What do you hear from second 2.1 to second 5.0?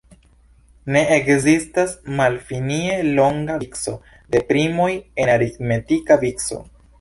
malfinie longa vico de primoj